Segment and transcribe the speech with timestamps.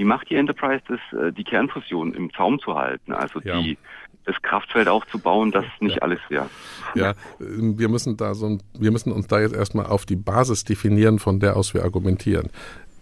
[0.00, 3.12] Wie macht die Enterprise das, äh, die Kernfusion im Zaum zu halten?
[3.12, 3.60] Also ja.
[3.60, 3.76] die
[4.24, 6.02] das Kraftfeld aufzubauen, das nicht ja.
[6.02, 6.48] alles wäre.
[6.94, 11.18] Ja, wir müssen da so, wir müssen uns da jetzt erstmal auf die Basis definieren,
[11.18, 12.48] von der aus wir argumentieren.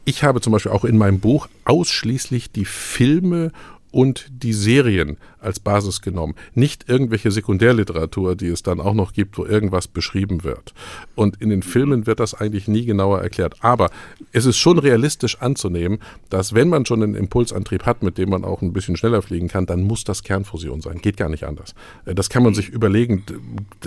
[0.07, 3.53] Ich habe zum Beispiel auch in meinem Buch ausschließlich die Filme
[3.91, 6.35] und die Serien als Basis genommen.
[6.55, 10.75] Nicht irgendwelche Sekundärliteratur, die es dann auch noch gibt, wo irgendwas beschrieben wird.
[11.15, 13.57] Und in den Filmen wird das eigentlich nie genauer erklärt.
[13.61, 13.91] Aber
[14.33, 15.99] es ist schon realistisch anzunehmen,
[16.29, 19.49] dass wenn man schon einen Impulsantrieb hat, mit dem man auch ein bisschen schneller fliegen
[19.49, 20.99] kann, dann muss das Kernfusion sein.
[20.99, 21.75] Geht gar nicht anders.
[22.05, 23.25] Äh, das kann man sich überlegen.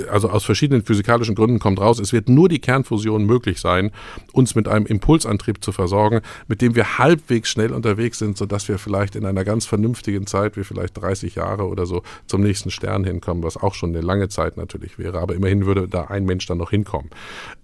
[0.10, 3.91] Also aus verschiedenen physikalischen Gründen kommt raus, es wird nur die Kernfusion möglich sein,
[4.32, 8.77] uns mit einem Impulsantrieb zu versorgen, mit dem wir halbwegs schnell unterwegs sind, sodass wir
[8.77, 9.91] vielleicht in einer ganz vernünftigen
[10.26, 13.90] Zeit, wie vielleicht 30 Jahre, Jahre oder so zum nächsten Stern hinkommen, was auch schon
[13.90, 15.20] eine lange Zeit natürlich wäre.
[15.20, 17.09] Aber immerhin würde da ein Mensch dann noch hinkommen.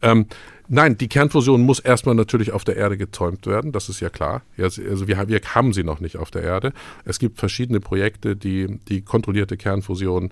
[0.01, 0.25] Ähm,
[0.69, 4.41] Nein, die Kernfusion muss erstmal natürlich auf der Erde gezäumt werden, das ist ja klar.
[4.57, 6.73] Also wir, wir haben sie noch nicht auf der Erde.
[7.05, 10.31] Es gibt verschiedene Projekte, die die kontrollierte Kernfusion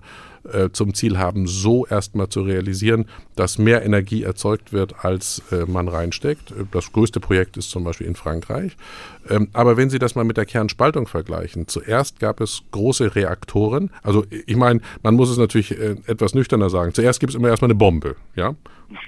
[0.52, 5.64] äh, zum Ziel haben, so erstmal zu realisieren, dass mehr Energie erzeugt wird, als äh,
[5.64, 6.52] man reinsteckt.
[6.70, 8.76] Das größte Projekt ist zum Beispiel in Frankreich.
[9.28, 13.90] Ähm, aber wenn Sie das mal mit der Kernspaltung vergleichen, zuerst gab es große Reaktoren.
[14.02, 16.92] Also ich meine, man muss es natürlich äh, etwas nüchterner sagen.
[16.92, 18.54] Zuerst gibt es immer erstmal eine Bombe, ja.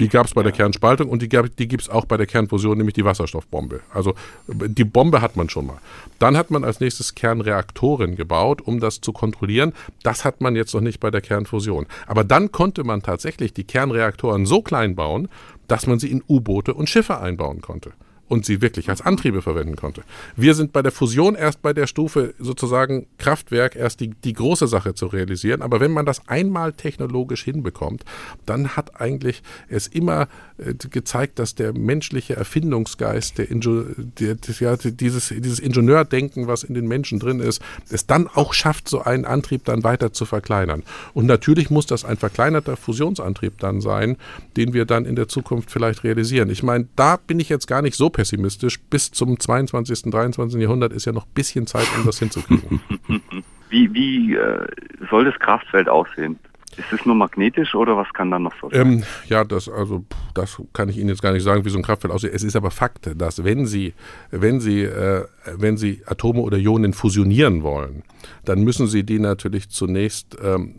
[0.00, 2.76] Die gab es bei der Kernspaltung und die, die gibt es auch bei der Kernfusion,
[2.78, 3.80] nämlich die Wasserstoffbombe.
[3.92, 4.14] Also
[4.46, 5.78] die Bombe hat man schon mal.
[6.18, 9.72] Dann hat man als nächstes Kernreaktoren gebaut, um das zu kontrollieren.
[10.02, 11.86] Das hat man jetzt noch nicht bei der Kernfusion.
[12.06, 15.28] Aber dann konnte man tatsächlich die Kernreaktoren so klein bauen,
[15.68, 17.92] dass man sie in U-Boote und Schiffe einbauen konnte
[18.28, 20.02] und sie wirklich als Antriebe verwenden konnte.
[20.36, 24.66] Wir sind bei der Fusion erst bei der Stufe sozusagen Kraftwerk erst die, die große
[24.66, 25.62] Sache zu realisieren.
[25.62, 28.04] Aber wenn man das einmal technologisch hinbekommt,
[28.46, 34.76] dann hat eigentlich es immer äh, gezeigt, dass der menschliche Erfindungsgeist, der, Inge der, ja,
[34.76, 39.24] dieses, dieses Ingenieurdenken, was in den Menschen drin ist, es dann auch schafft, so einen
[39.24, 40.82] Antrieb dann weiter zu verkleinern.
[41.14, 44.16] Und natürlich muss das ein verkleinerter Fusionsantrieb dann sein,
[44.56, 46.50] den wir dann in der Zukunft vielleicht realisieren.
[46.50, 48.80] Ich meine, da bin ich jetzt gar nicht so pessimistisch.
[48.80, 50.60] Bis zum 22., 23.
[50.60, 52.80] Jahrhundert ist ja noch ein bisschen Zeit, um das hinzukriegen.
[53.70, 54.66] Wie, wie äh,
[55.10, 56.38] soll das Kraftfeld aussehen?
[56.78, 58.80] Ist es nur magnetisch oder was kann dann noch so sein?
[58.80, 60.06] Ähm, ja, das also
[60.38, 62.32] das kann ich Ihnen jetzt gar nicht sagen, wie so ein Kraftfeld aussieht.
[62.32, 63.94] Es ist aber Fakt, dass wenn Sie
[64.30, 65.24] wenn Sie äh,
[65.56, 68.04] wenn Sie Atome oder Ionen fusionieren wollen,
[68.44, 70.74] dann müssen Sie die natürlich zunächst ähm,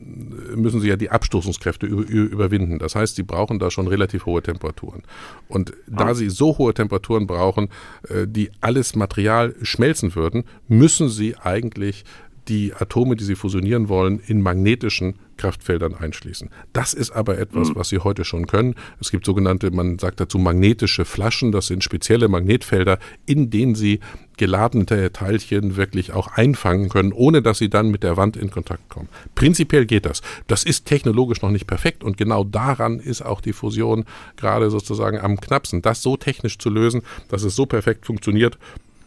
[0.55, 2.79] müssen Sie ja die Abstoßungskräfte überwinden.
[2.79, 5.03] Das heißt, Sie brauchen da schon relativ hohe Temperaturen.
[5.47, 6.13] Und da ah.
[6.13, 7.69] Sie so hohe Temperaturen brauchen,
[8.07, 12.05] äh, die alles Material schmelzen würden, müssen Sie eigentlich
[12.49, 16.49] die Atome, die sie fusionieren wollen, in magnetischen Kraftfeldern einschließen.
[16.73, 17.75] Das ist aber etwas, mhm.
[17.75, 18.75] was sie heute schon können.
[18.99, 21.51] Es gibt sogenannte, man sagt dazu magnetische Flaschen.
[21.51, 23.99] Das sind spezielle Magnetfelder, in denen sie
[24.37, 28.89] geladene Teilchen wirklich auch einfangen können, ohne dass sie dann mit der Wand in Kontakt
[28.89, 29.09] kommen.
[29.35, 30.21] Prinzipiell geht das.
[30.47, 34.05] Das ist technologisch noch nicht perfekt und genau daran ist auch die Fusion
[34.37, 38.57] gerade sozusagen am knappsten, das so technisch zu lösen, dass es so perfekt funktioniert,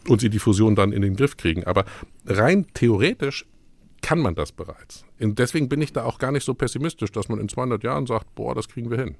[0.07, 1.63] und sie die Fusion dann in den Griff kriegen.
[1.63, 1.85] Aber
[2.25, 3.45] rein theoretisch
[4.01, 5.05] kann man das bereits.
[5.19, 8.05] Und deswegen bin ich da auch gar nicht so pessimistisch, dass man in 200 Jahren
[8.05, 9.15] sagt, boah, das kriegen wir hin.